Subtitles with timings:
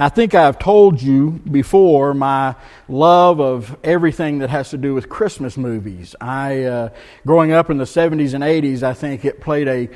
[0.00, 2.54] I think I've told you before my
[2.88, 6.16] love of everything that has to do with Christmas movies.
[6.18, 6.88] I, uh,
[7.26, 9.90] growing up in the 70s and 80s, I think it played a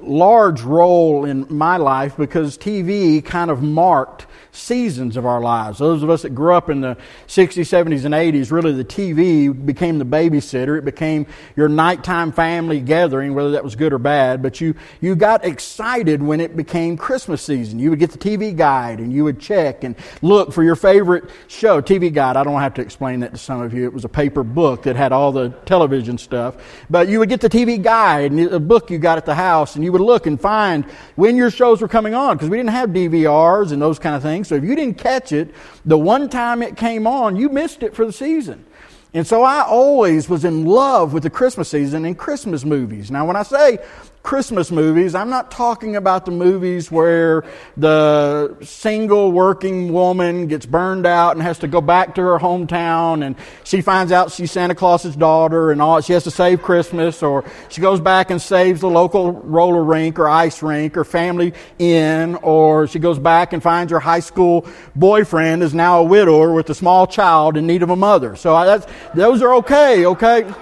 [0.00, 5.78] large role in my life because TV kind of marked seasons of our lives.
[5.78, 6.96] Those of us that grew up in the
[7.28, 10.78] 60s, 70s, and 80s, really the TV became the babysitter.
[10.78, 14.42] It became your nighttime family gathering, whether that was good or bad.
[14.42, 17.78] But you, you got excited when it became Christmas season.
[17.78, 21.24] You would get the TV guide and you would check and look for your favorite
[21.48, 21.82] show.
[21.82, 23.84] TV guide, I don't have to explain that to some of you.
[23.84, 26.56] It was a paper book that had all the television stuff.
[26.88, 29.74] But you would get the TV guide and a book you got at the house
[29.74, 30.84] and you would look and find
[31.16, 34.22] when your shows were coming on because we didn't have DVRs and those kind of
[34.22, 34.46] things.
[34.46, 35.52] So if you didn't catch it
[35.84, 38.64] the one time it came on, you missed it for the season.
[39.12, 43.10] And so I always was in love with the Christmas season and Christmas movies.
[43.10, 43.78] Now, when I say
[44.22, 47.42] Christmas movies, I'm not talking about the movies where
[47.78, 53.24] the single working woman gets burned out and has to go back to her hometown
[53.24, 53.34] and
[53.64, 57.44] she finds out she's Santa Claus's daughter and all she has to save Christmas or
[57.70, 62.34] she goes back and saves the local roller rink or ice rink or family inn
[62.36, 66.68] or she goes back and finds her high school boyfriend is now a widower with
[66.68, 68.36] a small child in need of a mother.
[68.36, 70.52] So that's, those are okay, okay?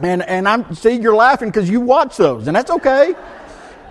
[0.00, 3.14] And, and I'm, see, you're laughing because you watch those, and that's okay.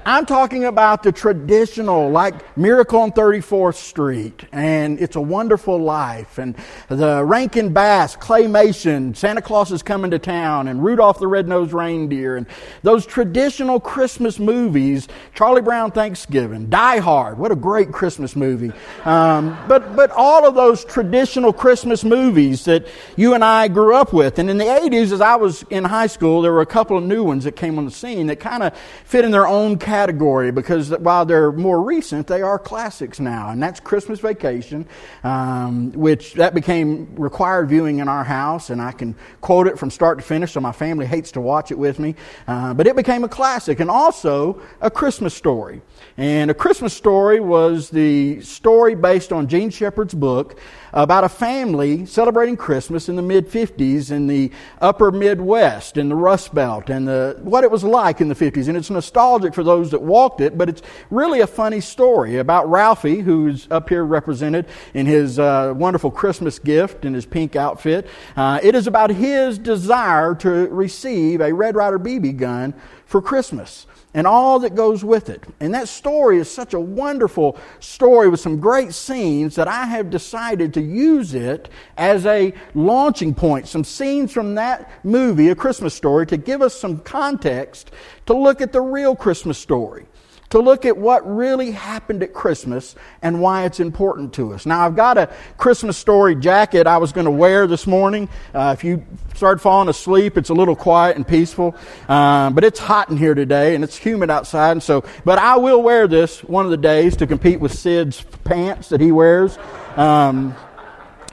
[0.06, 6.40] I'm talking about the traditional, like Miracle on 34th Street, and It's a Wonderful Life,
[6.40, 6.58] and
[6.90, 12.36] the Rankin Bass, Claymation, Santa Claus is Coming to Town, and Rudolph the Red-Nosed Reindeer,
[12.36, 12.48] and
[12.82, 18.74] those traditional Christmas movies, Charlie Brown Thanksgiving, Die Hard, what a great Christmas movie.
[19.06, 24.12] Um, but, but all of those traditional Christmas movies that you and I grew up
[24.12, 24.38] with.
[24.38, 27.06] And in the 80s, as I was in high school, there were a couple of
[27.06, 29.93] new ones that came on the scene that kind of fit in their own category
[29.94, 33.52] category because while they're more recent, they are classics now.
[33.52, 34.88] And that's Christmas Vacation,
[35.24, 39.92] um, which that became required viewing in our house, and I can quote it from
[39.92, 42.16] start to finish, so my family hates to watch it with me.
[42.48, 45.84] Uh, but it became a classic, and also a Christmas story.
[46.16, 50.60] And A Christmas Story was the story based on Jean Shepherd's book
[50.94, 56.16] about a family celebrating Christmas in the mid 50s in the upper Midwest, in the
[56.16, 58.68] Rust Belt, and the, what it was like in the 50s.
[58.68, 62.70] And it's nostalgic for those that walked it, but it's really a funny story about
[62.70, 68.06] Ralphie, who's up here represented in his uh, wonderful Christmas gift and his pink outfit.
[68.36, 72.76] Uh, it is about his desire to receive a Red Ryder BB gun
[73.08, 75.44] for Christmas and all that goes with it.
[75.60, 80.10] And that story is such a wonderful story with some great scenes that I have
[80.10, 83.68] decided to use it as a launching point.
[83.68, 87.92] Some scenes from that movie, A Christmas Story, to give us some context
[88.26, 90.06] to look at the real Christmas story
[90.54, 92.94] to look at what really happened at Christmas
[93.24, 94.68] and why it's important to us.
[94.68, 98.30] Now, I've got a Christmas story jacket I was going to wear this morning.
[98.54, 99.04] Uh, if you
[99.34, 101.76] start falling asleep, it's a little quiet and peaceful.
[102.08, 104.74] Uh, but it's hot in here today and it's humid outside.
[104.74, 108.22] And so, but I will wear this one of the days to compete with Sid's
[108.44, 109.58] pants that he wears.
[109.96, 110.56] Um,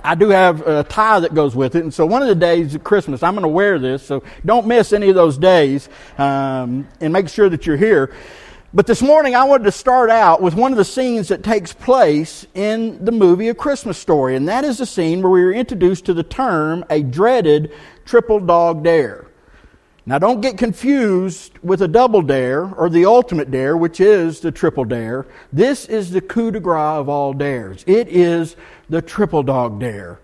[0.02, 1.82] I do have a tie that goes with it.
[1.82, 4.02] And so one of the days of Christmas, I'm going to wear this.
[4.02, 8.14] So don't miss any of those days um, and make sure that you're here.
[8.72, 11.72] But this morning I wanted to start out with one of the scenes that takes
[11.72, 15.52] place in the movie A Christmas Story, and that is the scene where we are
[15.52, 17.72] introduced to the term a dreaded
[18.04, 19.26] triple dog dare.
[20.06, 24.52] Now don't get confused with a double dare or the ultimate dare, which is the
[24.52, 25.26] triple dare.
[25.52, 27.82] This is the coup de grace of all dares.
[27.88, 28.54] It is
[28.88, 30.20] the triple dog dare.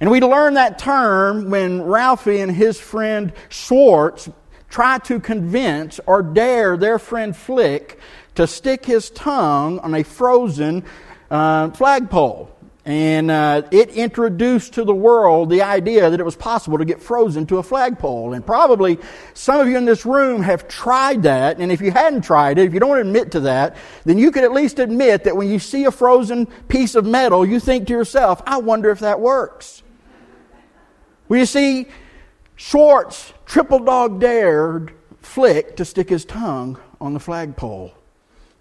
[0.00, 4.28] And we learn that term when Ralphie and his friend Schwartz
[4.68, 7.98] try to convince or dare their friend Flick
[8.34, 10.84] to stick his tongue on a frozen
[11.30, 12.54] uh, flagpole.
[12.84, 17.02] And uh, it introduced to the world the idea that it was possible to get
[17.02, 18.32] frozen to a flagpole.
[18.32, 18.98] And probably
[19.34, 21.58] some of you in this room have tried that.
[21.58, 24.42] And if you hadn't tried it, if you don't admit to that, then you could
[24.42, 27.92] at least admit that when you see a frozen piece of metal, you think to
[27.92, 29.82] yourself, I wonder if that works.
[31.28, 31.88] Well, you see,
[32.58, 37.92] Schwartz triple dog dared Flick to stick his tongue on the flagpole.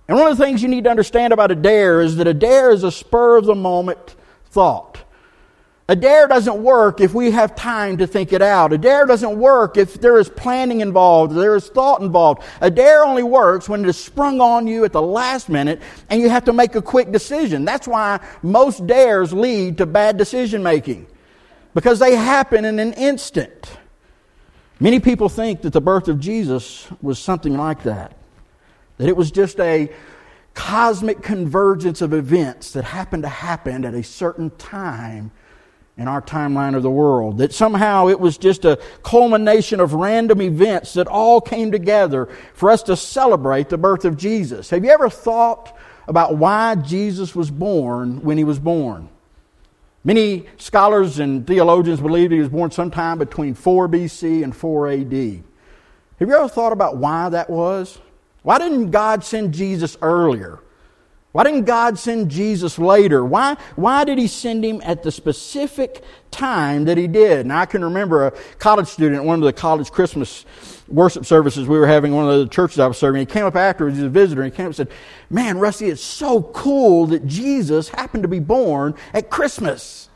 [0.08, 2.34] And one of the things you need to understand about a dare is that a
[2.34, 4.16] dare is a spur of the moment
[4.46, 5.00] thought.
[5.90, 8.72] A dare doesn't work if we have time to think it out.
[8.72, 12.44] A dare doesn't work if there is planning involved, there is thought involved.
[12.62, 16.22] A dare only works when it is sprung on you at the last minute and
[16.22, 17.66] you have to make a quick decision.
[17.66, 21.08] That's why most dares lead to bad decision making
[21.74, 23.72] because they happen in an instant.
[24.80, 28.16] Many people think that the birth of Jesus was something like that,
[28.98, 29.92] that it was just a
[30.54, 35.32] cosmic convergence of events that happened to happen at a certain time
[35.98, 37.40] in our timeline of the world.
[37.40, 42.70] That somehow it was just a culmination of random events that all came together for
[42.70, 44.70] us to celebrate the birth of Jesus.
[44.70, 45.76] Have you ever thought
[46.08, 49.10] about why Jesus was born when he was born?
[50.04, 55.14] Many scholars and theologians believe he was born sometime between 4 BC and 4 AD.
[56.20, 58.00] Have you ever thought about why that was?
[58.44, 60.60] Why didn't God send Jesus earlier?
[61.34, 63.24] Why didn't God send Jesus later?
[63.24, 67.42] Why, why did He send Him at the specific time that He did?
[67.42, 70.46] And I can remember a college student one of the college Christmas
[70.88, 73.20] worship services we were having, one of the churches I was serving.
[73.20, 74.92] He came up afterwards, he's a visitor, and he came up and said,
[75.30, 80.10] Man, Rusty, it's so cool that Jesus happened to be born at Christmas.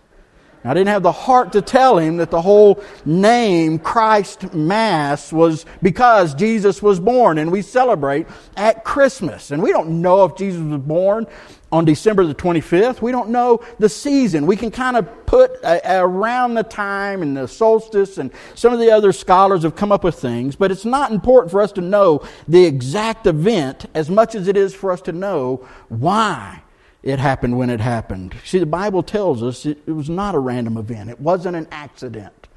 [0.63, 5.65] I didn't have the heart to tell him that the whole name Christ Mass was
[5.81, 9.49] because Jesus was born, and we celebrate at Christmas.
[9.49, 11.25] And we don't know if Jesus was born
[11.71, 13.01] on December the 25th.
[13.01, 14.45] We don't know the season.
[14.45, 18.79] We can kind of put a, around the time and the solstice, and some of
[18.79, 21.81] the other scholars have come up with things, but it's not important for us to
[21.81, 26.61] know the exact event as much as it is for us to know why
[27.03, 28.35] it happened when it happened.
[28.45, 31.67] See, the Bible tells us it, it was not a random event, it wasn't an
[31.71, 32.47] accident.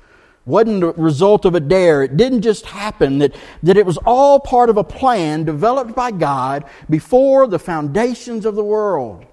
[0.46, 2.02] Wasn't the result of a dare.
[2.02, 6.10] It didn't just happen, that, that it was all part of a plan developed by
[6.10, 9.24] God before the foundations of the world.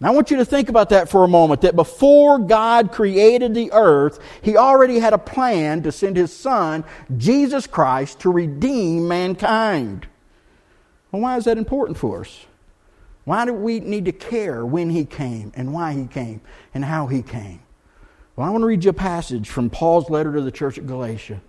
[0.00, 3.54] Now, I want you to think about that for a moment that before God created
[3.54, 6.84] the earth, He already had a plan to send His Son,
[7.16, 10.06] Jesus Christ, to redeem mankind.
[11.12, 12.46] Well, why is that important for us?
[13.26, 16.40] Why do we need to care when he came and why he came
[16.72, 17.60] and how he came?
[18.36, 20.86] Well, I want to read you a passage from Paul's letter to the church at
[20.86, 21.40] Galatia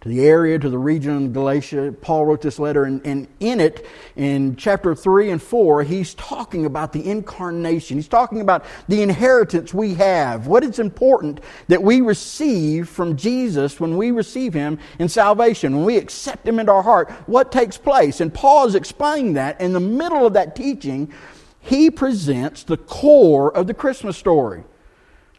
[0.00, 1.92] to the area, to the region of Galatia.
[2.00, 3.84] Paul wrote this letter, and, and, in it,
[4.14, 7.96] in chapter 3 and 4, he's talking about the incarnation.
[7.96, 13.80] He's talking about the inheritance we have, what is important that we receive from Jesus
[13.80, 17.76] when we receive him in salvation, when we accept him into our heart, what takes
[17.76, 18.20] place.
[18.20, 19.60] And Paul is explaining that.
[19.60, 21.12] In the middle of that teaching,
[21.60, 24.62] he presents the core of the Christmas story.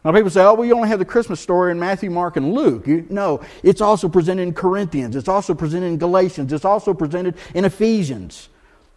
[0.04, 2.86] Now, people say, oh, we only have the Christmas story in Matthew, Mark, and Luke.
[2.86, 5.14] You, no, it's also presented in Corinthians.
[5.14, 6.52] It's also presented in Galatians.
[6.54, 8.48] It's also presented in Ephesians.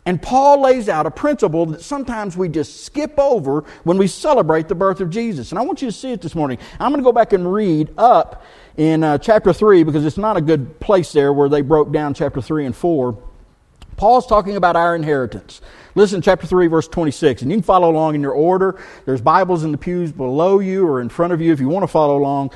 [0.06, 4.68] And Paul lays out a principle that sometimes we just skip over when we celebrate
[4.68, 5.52] the birth of Jesus.
[5.52, 6.58] And I want you to see it this morning.
[6.80, 8.44] I'm going to go back and read up
[8.78, 12.14] in uh, chapter 3 because it's not a good place there where they broke down
[12.14, 13.18] chapter 3 and 4.
[13.98, 15.62] Paul's talking about our inheritance.
[15.96, 17.44] Listen, chapter 3, verse 26.
[17.44, 18.82] And you can follow along in your order.
[19.06, 21.84] There's Bibles in the pews below you or in front of you if you want
[21.84, 22.52] to follow along.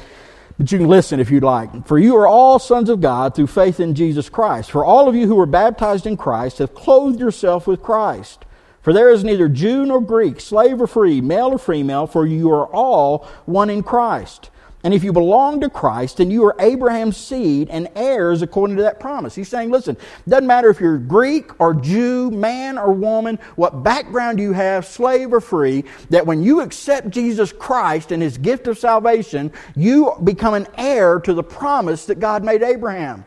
[0.57, 1.85] But you can listen if you'd like.
[1.85, 4.71] For you are all sons of God through faith in Jesus Christ.
[4.71, 8.43] For all of you who were baptized in Christ have clothed yourself with Christ.
[8.81, 12.49] For there is neither Jew nor Greek, slave or free, male or female, for you
[12.51, 14.49] are all one in Christ.
[14.87, 18.83] And if you belong to Christ, then you are Abraham's seed and heirs according to
[18.83, 19.35] that promise.
[19.35, 19.97] He's saying, listen,
[20.29, 25.33] doesn't matter if you're Greek or Jew, man or woman, what background you have, slave
[25.33, 30.53] or free, that when you accept Jesus Christ and his gift of salvation, you become
[30.53, 33.25] an heir to the promise that God made Abraham.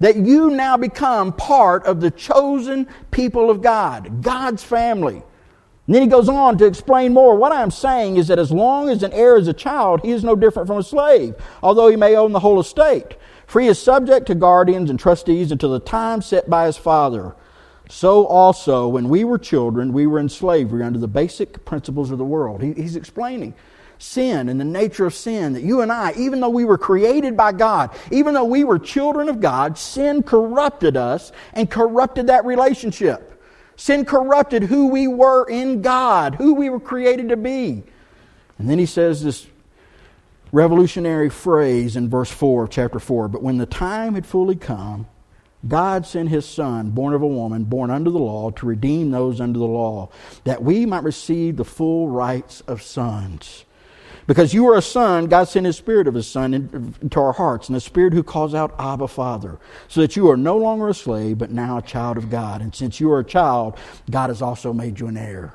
[0.00, 5.22] That you now become part of the chosen people of God, God's family.
[5.86, 7.36] And then he goes on to explain more.
[7.36, 10.24] What I'm saying is that as long as an heir is a child, he is
[10.24, 13.16] no different from a slave, although he may own the whole estate.
[13.46, 17.36] For he is subject to guardians and trustees until the time set by his father.
[17.90, 22.16] So also, when we were children, we were in slavery under the basic principles of
[22.16, 22.62] the world.
[22.62, 23.54] He, he's explaining
[23.98, 27.36] sin and the nature of sin that you and I, even though we were created
[27.36, 32.44] by God, even though we were children of God, sin corrupted us and corrupted that
[32.44, 33.33] relationship.
[33.76, 37.82] Sin corrupted who we were in God, who we were created to be.
[38.58, 39.46] And then he says this
[40.52, 45.06] revolutionary phrase in verse 4 of chapter 4 But when the time had fully come,
[45.66, 49.40] God sent his Son, born of a woman, born under the law, to redeem those
[49.40, 50.10] under the law,
[50.44, 53.64] that we might receive the full rights of sons.
[54.26, 57.68] Because you are a son, God sent His Spirit of His Son into our hearts,
[57.68, 60.94] and the Spirit who calls out, Abba, Father, so that you are no longer a
[60.94, 62.62] slave, but now a child of God.
[62.62, 63.78] And since you are a child,
[64.10, 65.54] God has also made you an heir.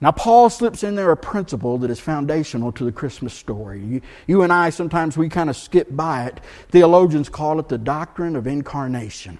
[0.00, 3.80] Now, Paul slips in there a principle that is foundational to the Christmas story.
[3.80, 6.40] You, you and I, sometimes we kind of skip by it.
[6.68, 9.38] Theologians call it the doctrine of incarnation.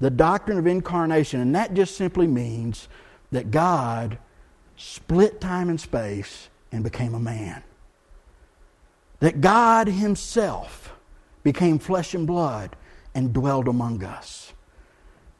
[0.00, 1.40] The doctrine of incarnation.
[1.40, 2.88] And that just simply means
[3.30, 4.18] that God
[4.76, 7.62] split time and space and became a man.
[9.20, 10.92] That God Himself
[11.42, 12.74] became flesh and blood
[13.14, 14.52] and dwelled among us.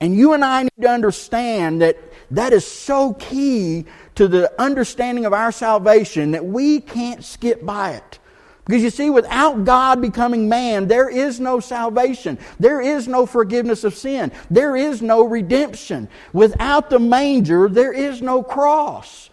[0.00, 1.96] And you and I need to understand that
[2.32, 3.86] that is so key
[4.16, 8.18] to the understanding of our salvation that we can't skip by it.
[8.64, 12.38] Because you see, without God becoming man, there is no salvation.
[12.60, 14.30] There is no forgiveness of sin.
[14.50, 16.08] There is no redemption.
[16.32, 19.30] Without the manger, there is no cross.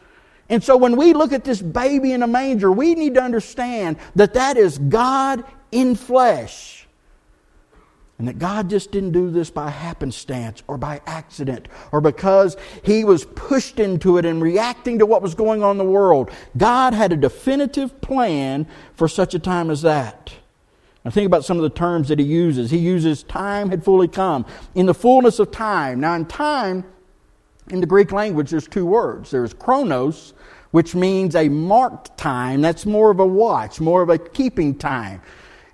[0.49, 3.97] And so when we look at this baby in a manger, we need to understand
[4.15, 6.87] that that is God in flesh.
[8.17, 13.05] And that God just didn't do this by happenstance or by accident or because he
[13.05, 16.29] was pushed into it and reacting to what was going on in the world.
[16.57, 20.33] God had a definitive plan for such a time as that.
[21.05, 22.71] Now think about some of the terms that he uses.
[22.71, 24.45] He uses time had fully come.
[24.75, 26.01] In the fullness of time.
[26.01, 26.83] Now in time,
[27.71, 29.31] in the Greek language, there's two words.
[29.31, 30.33] There's chronos,
[30.71, 32.61] which means a marked time.
[32.61, 35.21] That's more of a watch, more of a keeping time.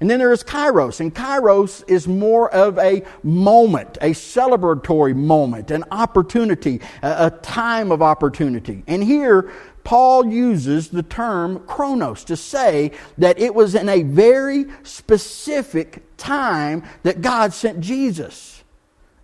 [0.01, 5.71] And then there is kairos, and kairos is more of a moment, a celebratory moment,
[5.71, 8.83] an opportunity, a, time of opportunity.
[8.87, 9.51] And here,
[9.85, 16.83] Paul uses the term chronos to say that it was in a very specific time
[17.03, 18.63] that God sent Jesus.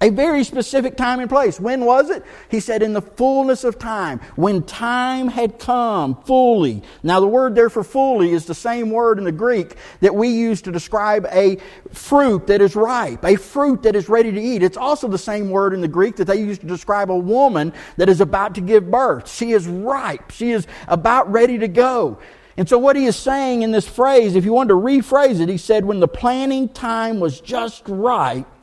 [0.01, 1.59] A very specific time and place.
[1.59, 2.23] When was it?
[2.49, 4.19] He said, in the fullness of time.
[4.35, 6.81] When time had come fully.
[7.03, 10.29] Now, the word there for fully is the same word in the Greek that we
[10.29, 11.57] use to describe a
[11.91, 14.63] fruit that is ripe, a fruit that is ready to eat.
[14.63, 17.71] It's also the same word in the Greek that they use to describe a woman
[17.97, 19.31] that is about to give birth.
[19.31, 20.31] She is ripe.
[20.31, 22.17] She is about ready to go.
[22.57, 25.47] And so, what he is saying in this phrase, if you wanted to rephrase it,
[25.47, 28.60] he said, when the planning time was just right,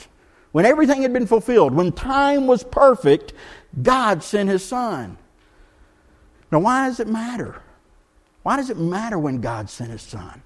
[0.53, 3.33] when everything had been fulfilled, when time was perfect,
[3.83, 5.19] God sent His Son.
[6.51, 7.63] Now, why does it matter?
[8.43, 10.43] Why does it matter when God sent His Son?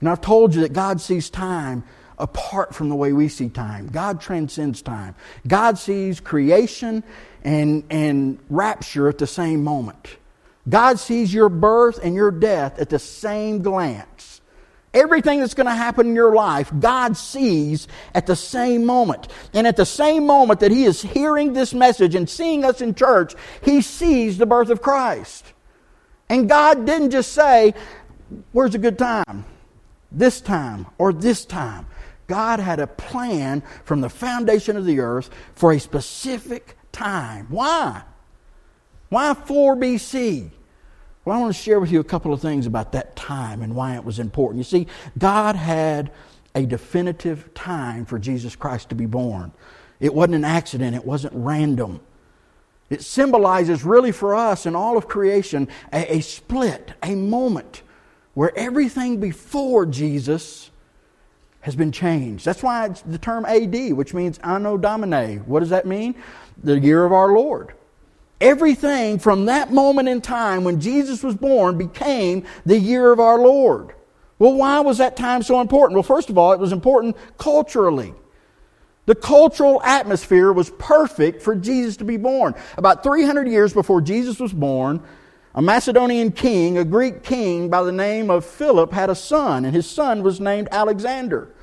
[0.00, 1.84] And I've told you that God sees time
[2.18, 3.88] apart from the way we see time.
[3.88, 5.14] God transcends time.
[5.46, 7.04] God sees creation
[7.44, 10.16] and, and rapture at the same moment.
[10.68, 14.31] God sees your birth and your death at the same glance.
[14.94, 19.28] Everything that's going to happen in your life, God sees at the same moment.
[19.54, 22.94] And at the same moment that He is hearing this message and seeing us in
[22.94, 25.52] church, He sees the birth of Christ.
[26.28, 27.74] And God didn't just say,
[28.52, 29.44] Where's a good time?
[30.10, 31.86] This time or this time.
[32.26, 37.46] God had a plan from the foundation of the earth for a specific time.
[37.50, 38.02] Why?
[39.08, 40.50] Why 4 BC?
[41.24, 43.76] Well, I want to share with you a couple of things about that time and
[43.76, 44.58] why it was important.
[44.58, 44.86] You see,
[45.16, 46.10] God had
[46.54, 49.52] a definitive time for Jesus Christ to be born.
[50.00, 52.00] It wasn't an accident, it wasn't random.
[52.90, 57.82] It symbolizes, really, for us and all of creation, a, a split, a moment
[58.34, 60.70] where everything before Jesus
[61.60, 62.44] has been changed.
[62.44, 65.36] That's why it's the term AD, which means Anno Domini.
[65.36, 66.16] What does that mean?
[66.62, 67.74] The year of our Lord.
[68.42, 73.38] Everything from that moment in time when Jesus was born became the year of our
[73.38, 73.94] Lord.
[74.40, 75.94] Well, why was that time so important?
[75.94, 78.12] Well, first of all, it was important culturally.
[79.06, 82.56] The cultural atmosphere was perfect for Jesus to be born.
[82.76, 85.00] About 300 years before Jesus was born,
[85.54, 89.72] a Macedonian king, a Greek king by the name of Philip, had a son, and
[89.74, 91.54] his son was named Alexander.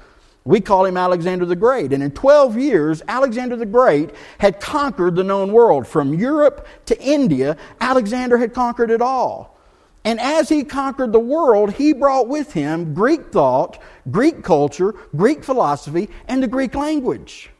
[0.45, 1.93] We call him Alexander the Great.
[1.93, 5.87] And in 12 years, Alexander the Great had conquered the known world.
[5.87, 9.57] From Europe to India, Alexander had conquered it all.
[10.05, 15.43] And as he conquered the world, he brought with him Greek thought, Greek culture, Greek
[15.43, 17.51] philosophy, and the Greek language.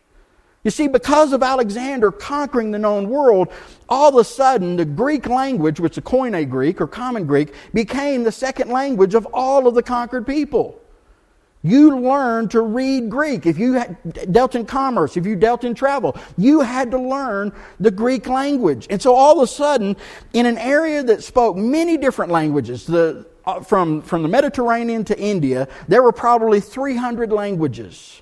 [0.64, 3.50] You see, because of Alexander conquering the known world,
[3.88, 8.24] all of a sudden the Greek language, which is Koine Greek or Common Greek, became
[8.24, 10.79] the second language of all of the conquered people.
[11.62, 13.46] You learned to read Greek.
[13.46, 13.84] If you
[14.32, 18.88] dealt in commerce, if you dealt in travel, you had to learn the Greek language.
[18.90, 19.98] And so all of a sudden,
[20.32, 25.20] in an area that spoke many different languages, the, uh, from, from the Mediterranean to
[25.20, 28.22] India, there were probably 300 languages.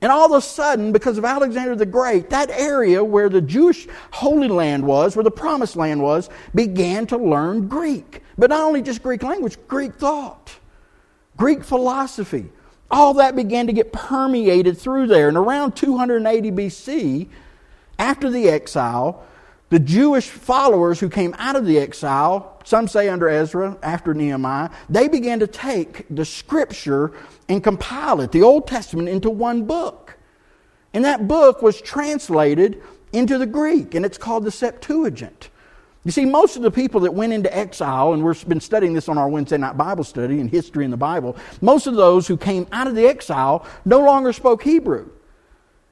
[0.00, 3.86] And all of a sudden, because of Alexander the Great, that area where the Jewish
[4.12, 8.22] Holy Land was, where the Promised Land was, began to learn Greek.
[8.36, 10.57] But not only just Greek language, Greek thought.
[11.38, 12.50] Greek philosophy.
[12.90, 15.28] All that began to get permeated through there.
[15.28, 17.28] And around 280 BC,
[17.98, 19.24] after the exile,
[19.70, 24.70] the Jewish followers who came out of the exile, some say under Ezra, after Nehemiah,
[24.88, 27.12] they began to take the scripture
[27.48, 30.16] and compile it, the Old Testament, into one book.
[30.94, 35.50] And that book was translated into the Greek, and it's called the Septuagint.
[36.08, 39.10] You see, most of the people that went into exile, and we've been studying this
[39.10, 42.38] on our Wednesday night Bible study and history in the Bible, most of those who
[42.38, 45.10] came out of the exile no longer spoke Hebrew.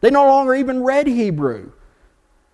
[0.01, 1.71] They no longer even read Hebrew.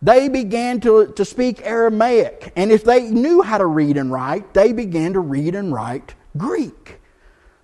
[0.03, 2.53] They began to, to speak Aramaic.
[2.57, 6.17] And if they knew how to read and write, they began to read and write
[6.37, 6.99] Greek.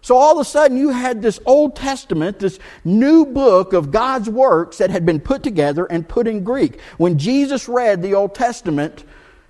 [0.01, 4.31] So all of a sudden, you had this Old Testament, this new book of God's
[4.31, 6.81] works that had been put together and put in Greek.
[6.99, 9.03] When Jesus read the Old Testament,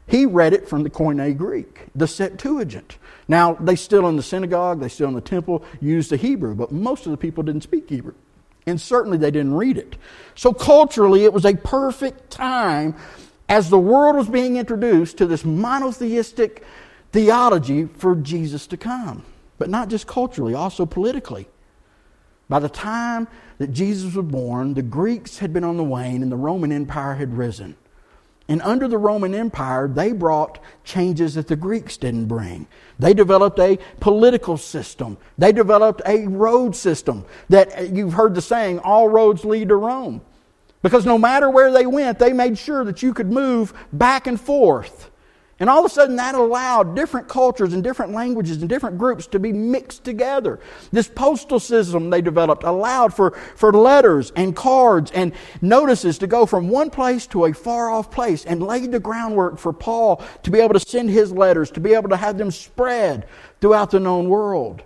[0.08, 2.96] he read it from the Koine Greek, the Septuagint.
[3.28, 6.72] Now, they still in the synagogue, they still in the temple used the Hebrew, but
[6.72, 8.14] most of the people didn't speak Hebrew.
[8.66, 9.96] And certainly they didn't read it.
[10.34, 12.96] So culturally, it was a perfect time
[13.48, 16.64] as the world was being introduced to this monotheistic
[17.12, 19.24] theology for Jesus to come.
[19.58, 21.48] But not just culturally, also politically.
[22.48, 26.32] By the time that Jesus was born, the Greeks had been on the wane and
[26.32, 27.76] the Roman Empire had risen.
[28.48, 32.66] And under the Roman Empire, they brought changes that the Greeks didn't bring.
[32.98, 35.18] They developed a political system.
[35.36, 39.76] They developed a road system that uh, you've heard the saying, all roads lead to
[39.76, 40.22] Rome.
[40.80, 44.40] Because no matter where they went, they made sure that you could move back and
[44.40, 45.10] forth.
[45.60, 49.26] And all of a sudden, that allowed different cultures and different languages and different groups
[49.28, 50.60] to be mixed together.
[50.92, 56.46] This postal system they developed allowed for, for letters and cards and notices to go
[56.46, 60.50] from one place to a far off place and laid the groundwork for Paul to
[60.50, 63.26] be able to send his letters, to be able to have them spread
[63.60, 64.84] throughout the known world.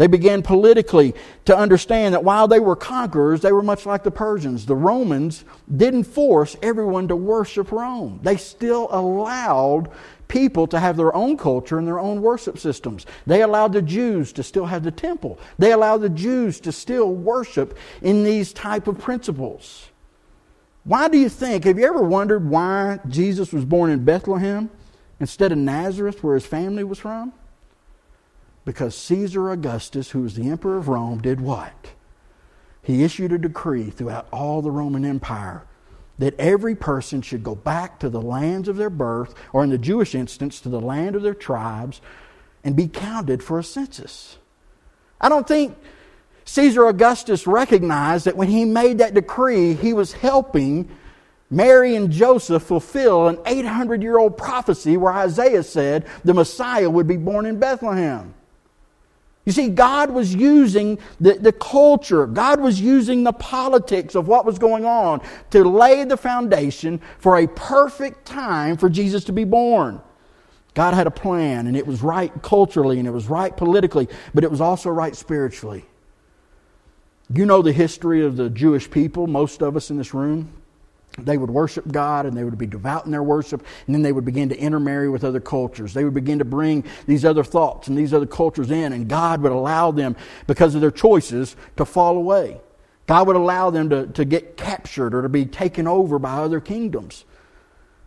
[0.00, 1.14] They began politically
[1.44, 4.64] to understand that while they were conquerors, they were much like the Persians.
[4.64, 5.44] The Romans
[5.76, 9.90] didn't force everyone to worship Rome, they still allowed
[10.26, 13.04] people to have their own culture and their own worship systems.
[13.26, 15.38] They allowed the Jews to still have the temple.
[15.58, 19.90] They allowed the Jews to still worship in these type of principles.
[20.84, 24.70] Why do you think, have you ever wondered why Jesus was born in Bethlehem
[25.18, 27.34] instead of Nazareth where his family was from?
[28.64, 31.92] Because Caesar Augustus, who was the emperor of Rome, did what?
[32.82, 35.64] He issued a decree throughout all the Roman Empire
[36.18, 39.78] that every person should go back to the lands of their birth, or in the
[39.78, 42.02] Jewish instance, to the land of their tribes,
[42.62, 44.36] and be counted for a census.
[45.18, 45.76] I don't think
[46.44, 50.90] Caesar Augustus recognized that when he made that decree, he was helping
[51.50, 57.06] Mary and Joseph fulfill an 800 year old prophecy where Isaiah said the Messiah would
[57.06, 58.34] be born in Bethlehem.
[59.50, 64.46] You see, God was using the, the culture, God was using the politics of what
[64.46, 69.42] was going on to lay the foundation for a perfect time for Jesus to be
[69.42, 70.00] born.
[70.74, 74.44] God had a plan, and it was right culturally, and it was right politically, but
[74.44, 75.84] it was also right spiritually.
[77.34, 80.59] You know the history of the Jewish people, most of us in this room
[81.24, 84.12] they would worship God and they would be devout in their worship, and then they
[84.12, 85.94] would begin to intermarry with other cultures.
[85.94, 89.42] They would begin to bring these other thoughts and these other cultures in, and God
[89.42, 92.60] would allow them, because of their choices, to fall away.
[93.06, 96.60] God would allow them to, to get captured or to be taken over by other
[96.60, 97.24] kingdoms.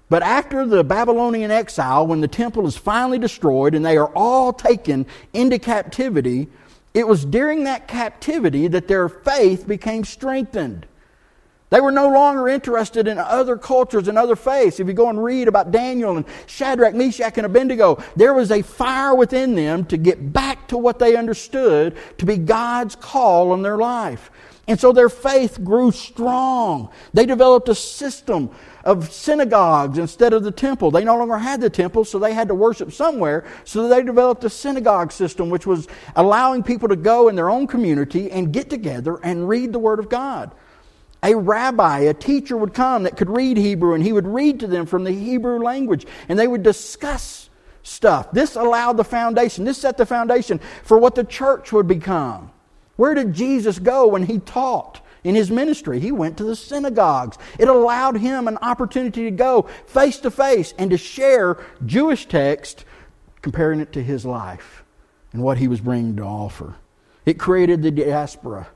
[0.10, 4.54] But after the Babylonian exile, when the temple is finally destroyed and they are all
[4.54, 6.47] taken into captivity,
[6.93, 10.86] it was during that captivity that their faith became strengthened.
[11.74, 14.80] They were no longer interested in other cultures and other faiths.
[14.80, 18.62] If you go and read about Daniel and Shadrach, Meshach, and Abednego, there was a
[18.62, 23.64] fire within them to get back to what they understood to be God's call on
[23.64, 24.30] their life.
[24.68, 26.92] And so their faith grew strong.
[27.12, 28.52] They developed a system
[28.84, 30.92] of synagogues instead of the temple.
[30.92, 33.46] They no longer had the temple, so they had to worship somewhere.
[33.64, 37.66] So they developed a synagogue system, which was allowing people to go in their own
[37.66, 40.54] community and get together and read the Word of God
[41.24, 44.68] a rabbi, a teacher would come that could read Hebrew, and he would read to
[44.68, 47.50] them from the Hebrew language, and they would discuss
[47.82, 48.32] stuff.
[48.32, 52.52] This allowed the foundation, this set the foundation for what the church would become.
[52.98, 55.00] Where did Jesus go when he taught?
[55.24, 56.02] in his ministry.
[56.02, 57.38] He went to the synagogues.
[57.58, 62.84] It allowed him an opportunity to go face to face and to share Jewish text,
[63.42, 64.84] comparing it to his life
[65.32, 66.76] and what he was bringing to offer.
[67.26, 68.68] It created the diaspora.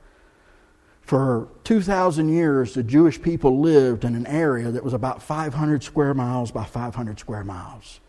[1.08, 6.14] For 2,000 years, the Jewish people lived in an area that was about 500 square
[6.14, 8.02] miles by 500 square miles.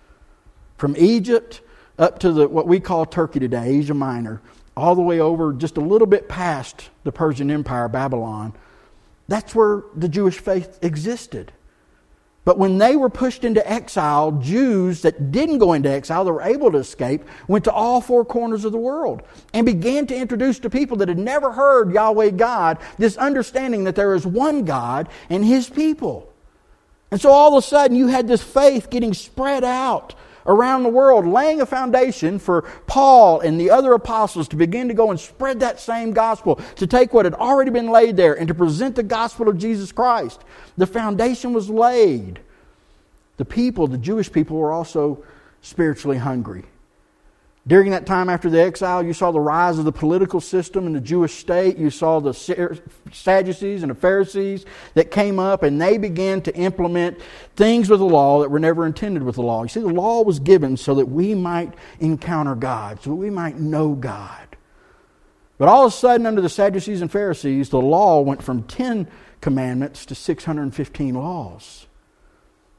[0.77, 1.61] From Egypt
[1.97, 4.43] up to the, what we call Turkey today, Asia Minor,
[4.77, 8.53] all the way over just a little bit past the Persian Empire, Babylon,
[9.29, 11.53] that's where the Jewish faith existed.
[12.49, 16.41] But when they were pushed into exile, Jews that didn't go into exile, that were
[16.41, 20.59] able to escape, went to all four corners of the world and began to introduce
[20.61, 25.11] to people that had never heard Yahweh God this understanding that there is one God
[25.29, 26.33] and His people.
[27.11, 30.15] And so all of a sudden, you had this faith getting spread out
[30.49, 34.95] around the world, laying a foundation for Paul and the other apostles to begin to
[34.95, 38.49] go and spread that same gospel, to take what had already been laid there and
[38.49, 40.43] to present the gospel of Jesus Christ.
[40.77, 42.41] The foundation was laid.
[43.37, 45.23] The people, the Jewish people, were also
[45.63, 46.65] spiritually hungry.
[47.69, 50.95] During that time after the exile, you saw the rise of the political system in
[50.95, 51.77] the Jewish state.
[51.77, 52.33] You saw the
[53.13, 57.21] Sadducees and the Pharisees that came up, and they began to implement
[57.57, 59.65] things with the law that were never intended with the law.
[59.65, 63.29] You see, the law was given so that we might encounter God, so that we
[63.29, 64.57] might know God.
[65.59, 69.09] But all of a sudden, under the Sadducees and Pharisees, the law went from 10
[69.43, 71.88] commandments to 615 laws.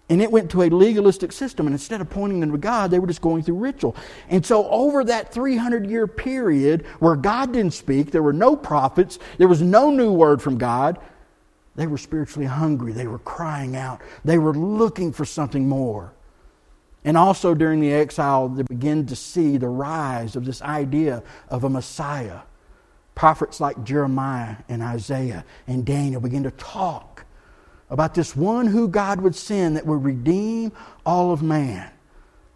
[0.09, 1.67] And it went to a legalistic system.
[1.67, 3.95] And instead of pointing them to God, they were just going through ritual.
[4.27, 9.19] And so, over that 300 year period where God didn't speak, there were no prophets,
[9.37, 10.99] there was no new word from God,
[11.79, 12.91] they were spiritually hungry.
[12.91, 14.01] They were crying out.
[14.25, 16.13] They were looking for something more.
[17.05, 21.63] And also during the exile, they began to see the rise of this idea of
[21.63, 22.41] a Messiah.
[23.15, 27.08] Prophets like Jeremiah and Isaiah and Daniel began to talk
[27.89, 30.71] about this one who God would send that would redeem
[31.05, 31.91] all of man.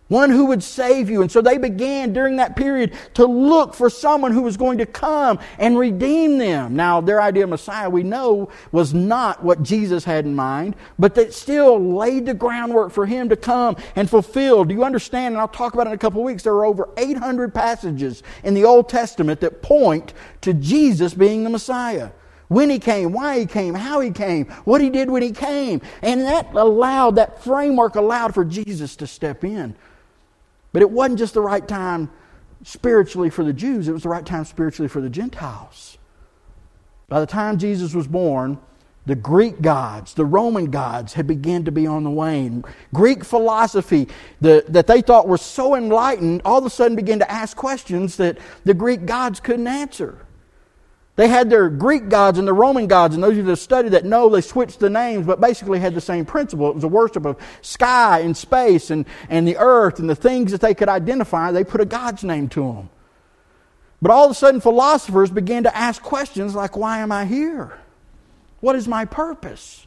[0.10, 1.22] One who would save you.
[1.22, 4.86] And so they began during that period to look for someone who was going to
[4.86, 6.76] come and redeem them.
[6.76, 11.16] Now, their idea of Messiah, we know, was not what Jesus had in mind, but
[11.16, 14.66] that still laid the groundwork for him to come and fulfill.
[14.66, 15.34] Do you understand?
[15.34, 16.44] And I'll talk about it in a couple of weeks.
[16.44, 21.50] There are over 800 passages in the Old Testament that point to Jesus being the
[21.50, 22.12] Messiah
[22.54, 25.82] when he came, why he came, how he came, what he did when he came.
[26.02, 29.76] And that allowed, that framework allowed for Jesus to step in.
[30.72, 32.12] But it wasn't just the right time
[32.64, 35.98] spiritually for the Jews, it was the right time spiritually for the Gentiles.
[37.10, 38.58] By the time Jesus was born,
[39.06, 42.64] the Greek gods, the Roman gods had begun to be on the wane.
[42.94, 44.08] Greek philosophy
[44.40, 48.16] the, that they thought were so enlightened all of a sudden began to ask questions
[48.18, 50.26] that the Greek gods couldn't answer.
[51.16, 54.06] They had their Greek gods and the Roman gods, and those of you that that
[54.06, 56.70] know they switched the names, but basically had the same principle.
[56.70, 60.52] It was a worship of sky and space and, and the earth and the things
[60.52, 61.52] that they could identify.
[61.52, 62.90] They put a God's name to them.
[64.02, 67.78] But all of a sudden, philosophers began to ask questions like, Why am I here?
[68.60, 69.86] What is my purpose?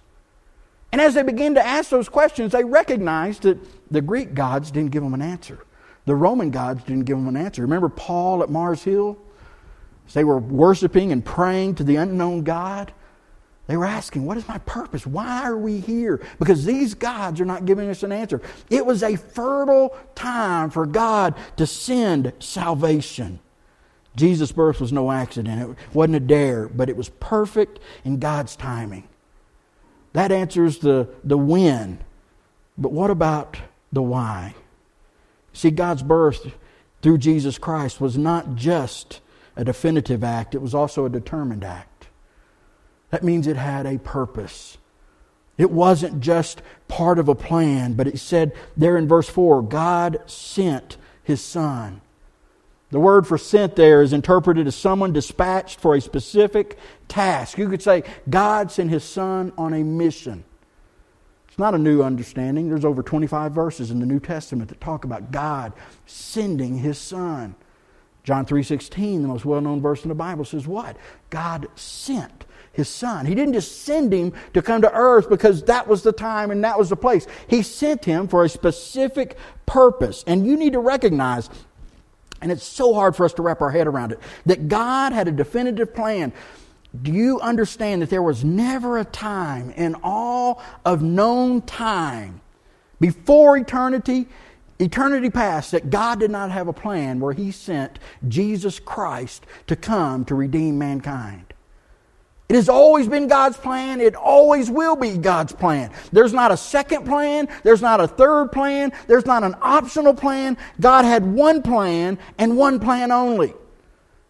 [0.93, 3.59] And as they began to ask those questions, they recognized that
[3.91, 5.59] the Greek gods didn't give them an answer.
[6.05, 7.62] The Roman gods didn't give them an answer.
[7.62, 9.19] Remember Paul at Mars Hill?
[10.07, 12.92] As they were worshiping and praying to the unknown God,
[13.66, 15.07] they were asking, What is my purpose?
[15.07, 16.25] Why are we here?
[16.38, 18.40] Because these gods are not giving us an answer.
[18.71, 23.40] It was a fertile time for God to send salvation.
[24.14, 25.71] Jesus' birth was no accident.
[25.71, 29.09] It wasn't a dare, but it was perfect in God's timing.
[30.14, 31.99] That answers the, the when.
[32.79, 33.59] But what about
[33.92, 34.55] the why?
[35.53, 36.55] See, God's birth
[37.03, 39.21] through Jesus Christ was not just
[39.57, 42.09] a definitive act, it was also a determined act.
[43.11, 44.79] That means it had a purpose.
[45.59, 50.21] It wasn't just part of a plan, but it said there in verse 4 God
[50.27, 52.03] sent his son.
[52.90, 57.59] The word for sent there is interpreted as someone dispatched for a specific task.
[57.59, 60.45] You could say God sent his son on a mission.
[61.49, 62.69] It's not a new understanding.
[62.69, 65.73] There's over 25 verses in the New Testament that talk about God
[66.05, 67.55] sending his son.
[68.27, 70.97] John 3:16, the most well-known verse in the Bible says what?
[71.31, 73.25] God sent his son.
[73.25, 76.62] He didn't just send him to come to earth because that was the time and
[76.65, 77.27] that was the place.
[77.47, 80.25] He sent him for a specific purpose.
[80.27, 81.49] And you need to recognize
[82.43, 85.29] and it's so hard for us to wrap our head around it that God had
[85.29, 86.33] a definitive plan.
[87.01, 92.41] Do you understand that there was never a time in all of known time
[93.01, 94.27] before eternity
[94.79, 99.77] eternity past that God did not have a plan where He sent Jesus Christ to
[99.77, 101.53] come to redeem mankind.
[102.49, 104.01] It has always been God's plan.
[104.01, 105.91] It always will be God's plan.
[106.12, 107.49] There's not a second plan.
[107.65, 108.93] There's not a third plan.
[109.09, 110.57] There's not an optional plan.
[110.81, 113.53] God had one plan and one plan only.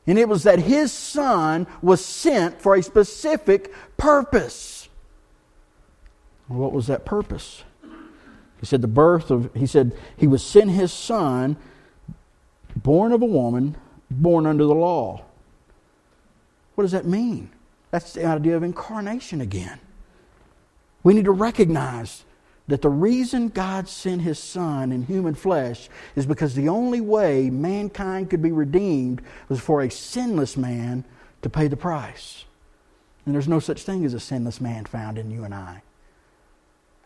[0.07, 4.89] And it was that His Son was sent for a specific purpose.
[6.49, 7.65] What was that purpose?
[8.61, 11.57] He said the birth of, he said he was sent his son,
[12.75, 13.77] born of a woman,
[14.11, 15.23] born under the law.
[16.75, 17.51] What does that mean?
[17.91, 19.79] That's the idea of incarnation again.
[21.03, 22.25] We need to recognize
[22.69, 27.49] that the reason God sent his son in human flesh is because the only way
[27.49, 31.05] mankind could be redeemed was for a sinless man
[31.43, 32.45] to pay the price.
[33.25, 35.83] And there's no such thing as a sinless man found in you and I.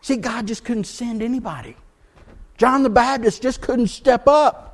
[0.01, 1.75] See, God just couldn't send anybody.
[2.57, 4.67] John the Baptist just couldn't step up.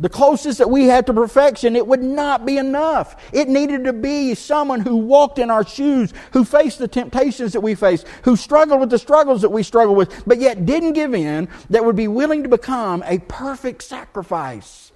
[0.00, 3.14] The closest that we had to perfection, it would not be enough.
[3.32, 7.60] It needed to be someone who walked in our shoes, who faced the temptations that
[7.60, 11.14] we face, who struggled with the struggles that we struggle with, but yet didn't give
[11.14, 14.90] in, that would be willing to become a perfect sacrifice.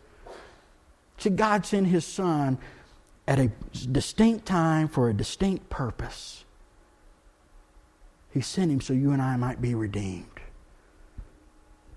[1.19, 2.59] See, God sent His Son
[3.29, 3.53] at a
[3.93, 6.45] distinct time for a distinct purpose.
[8.37, 10.27] He sent Him so you and I might be redeemed.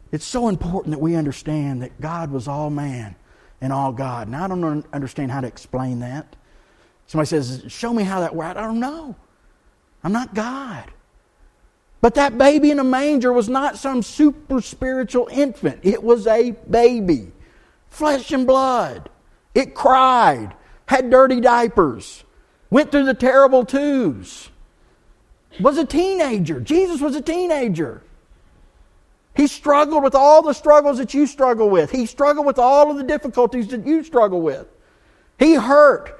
[0.09, 3.17] It's so important that we understand that God was all man
[3.59, 4.29] and all God.
[4.29, 6.37] Now, I don't understand how to explain that.
[7.07, 8.57] Somebody says, Show me how that works.
[8.57, 9.17] I don't know.
[10.01, 10.89] I'm not God.
[11.99, 16.51] But that baby in a manger was not some super spiritual infant, it was a
[16.69, 17.33] baby,
[17.89, 19.09] flesh and blood.
[19.53, 22.23] It cried, had dirty diapers,
[22.69, 24.51] went through the terrible twos,
[25.59, 26.59] was a teenager.
[26.59, 28.01] Jesus was a teenager.
[29.35, 31.91] He struggled with all the struggles that you struggle with.
[31.91, 34.67] He struggled with all of the difficulties that you struggle with.
[35.37, 36.19] He hurt.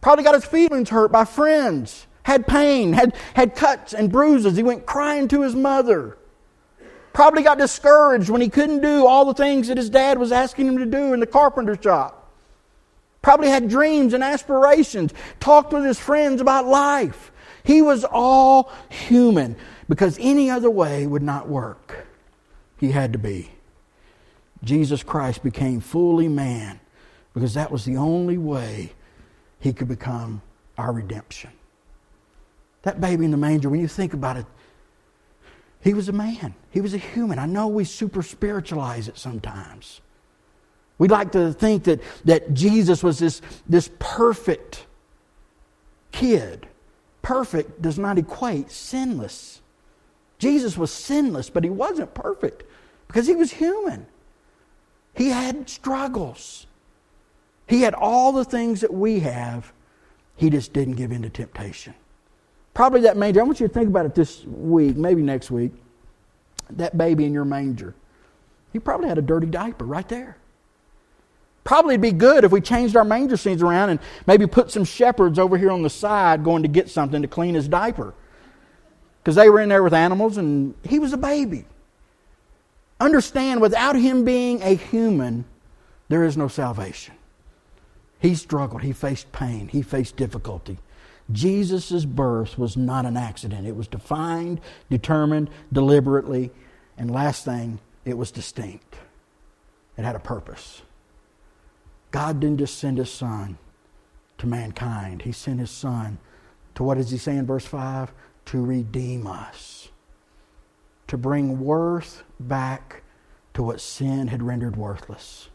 [0.00, 2.06] Probably got his feelings hurt by friends.
[2.24, 4.56] Had pain, had, had cuts and bruises.
[4.56, 6.18] He went crying to his mother.
[7.12, 10.66] Probably got discouraged when he couldn't do all the things that his dad was asking
[10.66, 12.30] him to do in the carpenter shop.
[13.20, 15.12] Probably had dreams and aspirations.
[15.38, 17.31] Talked with his friends about life.
[17.64, 19.56] He was all human
[19.88, 22.06] because any other way would not work
[22.78, 23.50] he had to be.
[24.64, 26.80] Jesus Christ became fully man
[27.34, 28.92] because that was the only way
[29.58, 30.42] he could become
[30.78, 31.50] our redemption.
[32.82, 34.46] That baby in the manger, when you think about it,
[35.80, 36.54] he was a man.
[36.70, 37.38] He was a human.
[37.38, 40.00] I know we super spiritualize it sometimes.
[40.98, 44.86] We like to think that, that Jesus was this, this perfect
[46.12, 46.68] kid.
[47.22, 49.60] Perfect does not equate sinless.
[50.38, 52.64] Jesus was sinless, but he wasn't perfect
[53.06, 54.06] because he was human.
[55.14, 56.66] He had struggles.
[57.68, 59.72] He had all the things that we have.
[60.36, 61.94] He just didn't give in to temptation.
[62.74, 65.72] Probably that manger, I want you to think about it this week, maybe next week.
[66.70, 67.94] That baby in your manger.
[68.72, 70.38] He probably had a dirty diaper right there.
[71.64, 75.38] Probably be good if we changed our manger scenes around and maybe put some shepherds
[75.38, 78.14] over here on the side going to get something to clean his diaper
[79.22, 81.64] because they were in there with animals and he was a baby.
[82.98, 85.44] Understand, without him being a human,
[86.08, 87.14] there is no salvation.
[88.18, 90.78] He struggled, he faced pain, he faced difficulty.
[91.30, 93.66] Jesus' birth was not an accident.
[93.66, 96.50] It was defined, determined, deliberately,
[96.98, 98.96] and last thing, it was distinct.
[99.96, 100.82] It had a purpose.
[102.12, 103.58] God didn't just send his son
[104.38, 106.18] to mankind, he sent his son
[106.76, 108.12] to what does he say in verse 5?
[108.46, 109.88] to redeem us,
[111.06, 113.02] to bring worth back
[113.54, 115.48] to what sin had rendered worthless.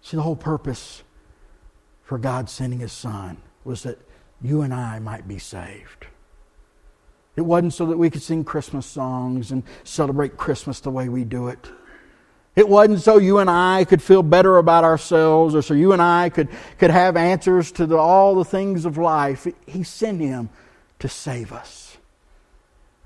[0.00, 1.02] See, the whole purpose
[2.02, 3.98] for God sending His Son was that
[4.42, 6.06] you and I might be saved.
[7.36, 11.24] It wasn't so that we could sing Christmas songs and celebrate Christmas the way we
[11.24, 11.70] do it.
[12.56, 16.00] It wasn't so you and I could feel better about ourselves or so you and
[16.00, 19.46] I could, could have answers to the, all the things of life.
[19.66, 20.50] He sent Him
[21.00, 21.96] to save us.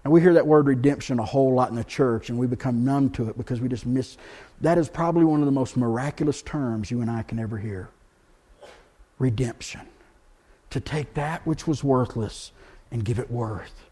[0.05, 2.85] And we hear that word redemption a whole lot in the church, and we become
[2.85, 4.17] numb to it because we just miss.
[4.61, 7.89] That is probably one of the most miraculous terms you and I can ever hear
[9.19, 9.81] redemption.
[10.71, 12.53] To take that which was worthless
[12.91, 13.87] and give it worth.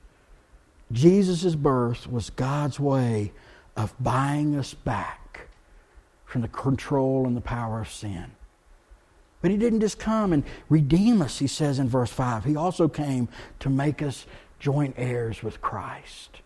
[0.92, 3.32] Jesus' birth was God's way
[3.76, 5.25] of buying us back
[6.36, 8.26] from the control and the power of sin.
[9.40, 12.44] But he didn't just come and redeem us, he says in verse 5.
[12.44, 14.26] He also came to make us
[14.58, 16.42] joint heirs with Christ.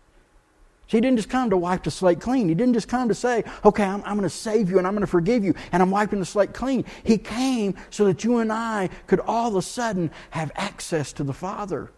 [0.87, 2.47] So he didn't just come to wipe the slate clean.
[2.47, 4.93] He didn't just come to say, okay, I'm, I'm going to save you and I'm
[4.93, 6.85] going to forgive you and I'm wiping the slate clean.
[7.03, 11.25] He came so that you and I could all of a sudden have access to
[11.25, 11.91] the Father.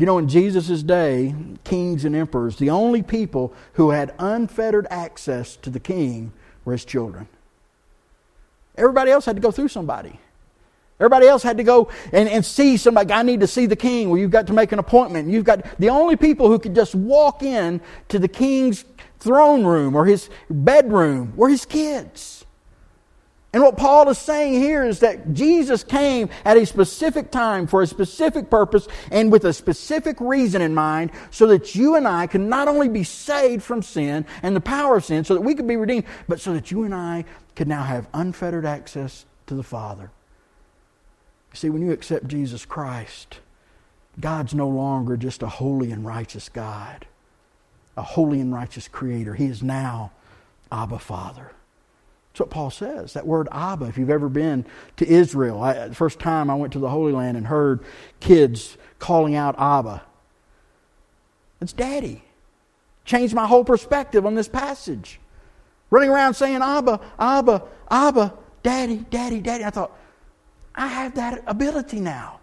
[0.00, 5.56] You know, in Jesus' day, kings and emperors, the only people who had unfettered access
[5.56, 6.32] to the king
[6.64, 7.28] were his children.
[8.78, 10.18] Everybody else had to go through somebody.
[10.98, 13.12] Everybody else had to go and, and see somebody.
[13.12, 14.08] I need to see the king.
[14.08, 15.28] Well, you've got to make an appointment.
[15.28, 18.86] You've got the only people who could just walk in to the king's
[19.18, 22.46] throne room or his bedroom were his kids.
[23.52, 27.82] And what Paul is saying here is that Jesus came at a specific time for
[27.82, 32.28] a specific purpose and with a specific reason in mind so that you and I
[32.28, 35.56] can not only be saved from sin and the power of sin so that we
[35.56, 37.24] could be redeemed, but so that you and I
[37.56, 40.12] could now have unfettered access to the Father.
[41.52, 43.40] You see, when you accept Jesus Christ,
[44.20, 47.06] God's no longer just a holy and righteous God.
[47.96, 49.34] a holy and righteous creator.
[49.34, 50.12] He is now
[50.72, 51.52] Abba Father.
[52.40, 53.12] That's what Paul says.
[53.12, 54.64] That word Abba, if you've ever been
[54.96, 57.80] to Israel, I, the first time I went to the Holy Land and heard
[58.18, 60.02] kids calling out Abba,
[61.60, 62.24] it's daddy.
[63.04, 65.20] Changed my whole perspective on this passage.
[65.90, 69.64] Running around saying Abba, Abba, Abba, daddy, daddy, daddy.
[69.64, 69.94] I thought,
[70.74, 72.39] I have that ability now.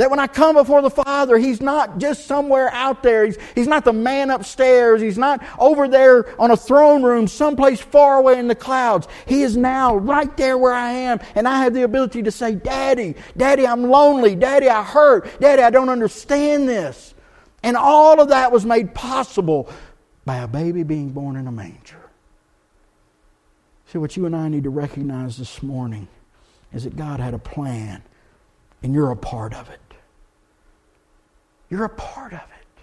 [0.00, 3.26] That when I come before the Father, He's not just somewhere out there.
[3.26, 5.02] He's, he's not the man upstairs.
[5.02, 9.08] He's not over there on a throne room someplace far away in the clouds.
[9.26, 11.20] He is now right there where I am.
[11.34, 14.34] And I have the ability to say, Daddy, Daddy, I'm lonely.
[14.36, 15.38] Daddy, I hurt.
[15.38, 17.12] Daddy, I don't understand this.
[17.62, 19.68] And all of that was made possible
[20.24, 22.00] by a baby being born in a manger.
[23.92, 26.08] See, what you and I need to recognize this morning
[26.72, 28.02] is that God had a plan,
[28.82, 29.78] and you're a part of it.
[31.70, 32.82] You're a part of it.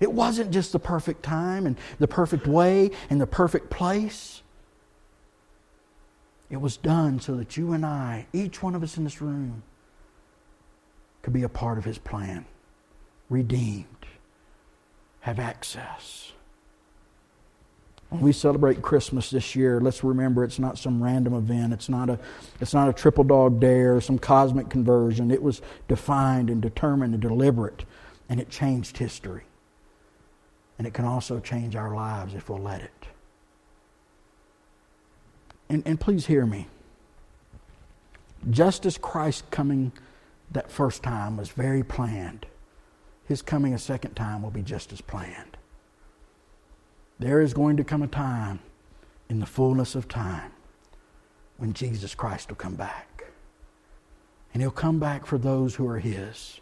[0.00, 4.42] It wasn't just the perfect time and the perfect way and the perfect place.
[6.50, 9.62] It was done so that you and I, each one of us in this room,
[11.22, 12.46] could be a part of His plan,
[13.28, 13.86] redeemed,
[15.20, 16.32] have access.
[18.12, 21.72] When we celebrate Christmas this year, let's remember it's not some random event.
[21.72, 22.18] It's not a,
[22.60, 25.30] it's not a triple dog dare, some cosmic conversion.
[25.30, 27.86] It was defined and determined and deliberate,
[28.28, 29.44] and it changed history.
[30.76, 33.06] And it can also change our lives if we'll let it.
[35.70, 36.66] And, and please hear me.
[38.50, 39.90] Just as Christ coming
[40.50, 42.44] that first time was very planned,
[43.24, 45.51] his coming a second time will be just as planned.
[47.22, 48.58] There is going to come a time
[49.28, 50.50] in the fullness of time
[51.56, 53.26] when Jesus Christ will come back.
[54.52, 56.60] And he'll come back for those who are his,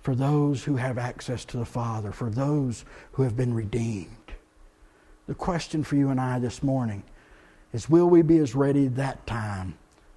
[0.00, 4.32] for those who have access to the Father, for those who have been redeemed.
[5.26, 7.02] The question for you and I this morning
[7.74, 9.76] is will we be as ready that time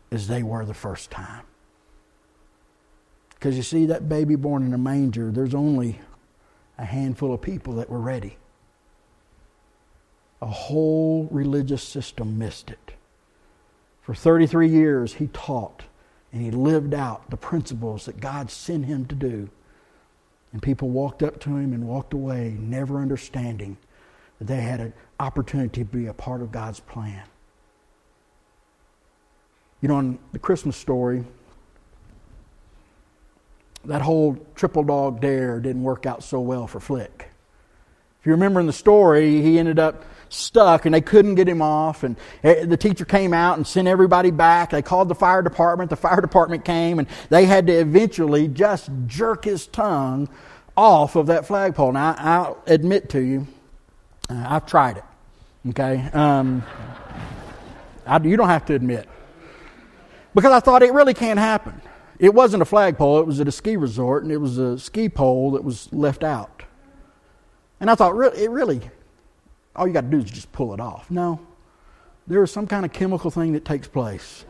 [0.09, 1.43] as they were the first time?
[3.31, 5.99] Because you see, that baby born in a manger, there's only
[6.77, 8.37] a handful of people that were ready
[10.41, 12.93] a whole religious system missed it.
[14.01, 15.83] For 33 years, he taught
[16.31, 19.49] and he lived out the principles that God sent him to do.
[20.51, 23.77] And people walked up to him and walked away, never understanding
[24.39, 27.23] that they had an opportunity to be a part of God's plan.
[29.81, 31.23] You know, in the Christmas story,
[33.85, 37.29] that whole triple dog dare didn't work out so well for Flick.
[38.19, 41.61] If you remember in the story, he ended up stuck and they couldn't get him
[41.61, 42.03] off.
[42.03, 44.71] And eh, the teacher came out and sent everybody back.
[44.71, 45.89] They called the fire department.
[45.89, 50.29] The fire department came and they had to eventually just jerk his tongue
[50.75, 51.91] off of that flagpole.
[51.91, 53.47] Now, I'll admit to you,
[54.29, 55.03] uh, I've tried it.
[55.69, 56.07] Okay?
[56.13, 56.63] Um,
[58.05, 59.09] I, you don't have to admit.
[60.35, 61.81] Because I thought it really can't happen.
[62.19, 65.07] It wasn't a flagpole, it was at a ski resort, and it was a ski
[65.07, 66.63] pole that was left out.
[67.79, 68.81] And I thought, it really,
[69.77, 71.09] all you got to do is just pull it off.
[71.11, 71.39] No,
[72.25, 74.45] there is some kind of chemical thing that takes place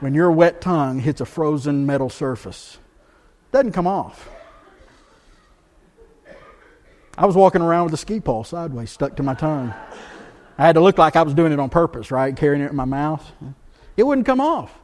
[0.00, 2.78] when your wet tongue hits a frozen metal surface.
[3.48, 4.28] It doesn't come off.
[7.18, 9.74] I was walking around with a ski pole sideways stuck to my tongue.
[10.56, 12.34] I had to look like I was doing it on purpose, right?
[12.34, 13.30] Carrying it in my mouth.
[13.96, 14.78] It wouldn't come off.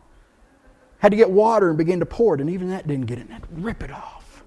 [0.99, 3.27] Had to get water and begin to pour it, and even that didn't get it.
[3.51, 4.45] Rip it off.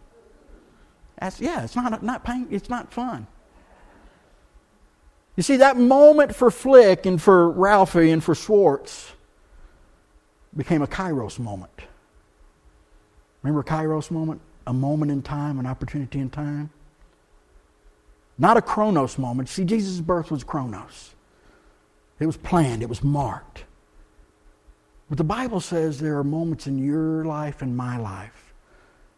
[1.19, 2.47] That's yeah, it's not not pain.
[2.49, 3.27] It's not fun.
[5.39, 9.13] You see, that moment for Flick and for Ralphie and for Schwartz
[10.53, 11.71] became a kairos moment.
[13.41, 14.41] Remember kairos moment?
[14.67, 16.71] A moment in time, an opportunity in time?
[18.37, 19.47] Not a chronos moment.
[19.47, 21.15] See, Jesus' birth was chronos.
[22.19, 23.63] It was planned, it was marked.
[25.07, 28.53] But the Bible says there are moments in your life and my life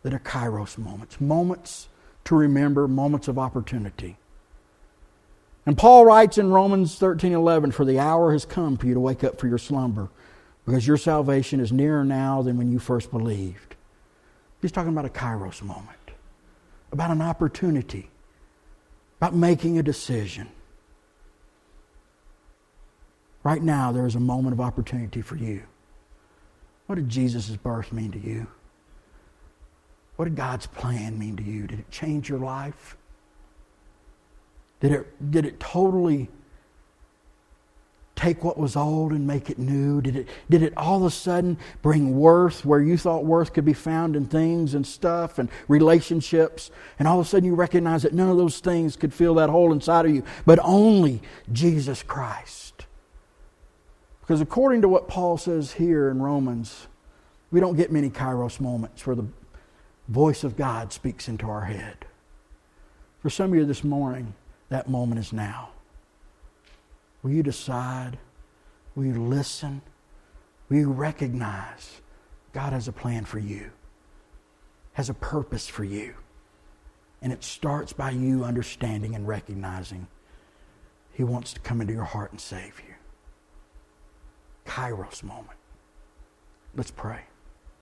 [0.03, 1.87] that are kairos moments, moments
[2.25, 4.17] to remember, moments of opportunity.
[5.65, 8.99] And Paul writes in Romans 13 11, For the hour has come for you to
[8.99, 10.09] wake up for your slumber,
[10.65, 13.75] because your salvation is nearer now than when you first believed.
[14.61, 16.11] He's talking about a kairos moment,
[16.91, 18.09] about an opportunity,
[19.19, 20.47] about making a decision.
[23.43, 25.63] Right now, there is a moment of opportunity for you.
[26.85, 28.47] What did Jesus' birth mean to you?
[30.15, 31.65] What did God's plan mean to you?
[31.65, 32.95] Did it change your life?
[34.81, 36.29] Did it, did it totally
[38.15, 40.01] take what was old and make it new?
[40.01, 43.65] Did it, did it all of a sudden bring worth where you thought worth could
[43.65, 46.69] be found in things and stuff and relationships?
[46.99, 49.49] And all of a sudden you recognize that none of those things could fill that
[49.49, 51.21] hole inside of you, but only
[51.51, 52.85] Jesus Christ.
[54.21, 56.87] Because according to what Paul says here in Romans,
[57.51, 59.27] we don't get many kairos moments where the
[60.07, 62.05] voice of God speaks into our head.
[63.21, 64.33] For some of you this morning,
[64.71, 65.69] that moment is now.
[67.21, 68.17] Will you decide?
[68.95, 69.81] Will you listen?
[70.69, 71.99] Will you recognize
[72.53, 73.71] God has a plan for you,
[74.93, 76.15] has a purpose for you?
[77.21, 80.07] And it starts by you understanding and recognizing
[81.11, 82.95] He wants to come into your heart and save you.
[84.65, 85.59] Kairos moment.
[86.75, 87.23] Let's pray.